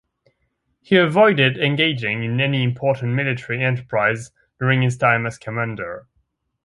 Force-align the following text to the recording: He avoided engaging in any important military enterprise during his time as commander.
He 0.81 0.97
avoided 0.97 1.59
engaging 1.59 2.23
in 2.23 2.41
any 2.41 2.63
important 2.63 3.13
military 3.13 3.63
enterprise 3.63 4.31
during 4.59 4.81
his 4.81 4.97
time 4.97 5.27
as 5.27 5.37
commander. 5.37 6.07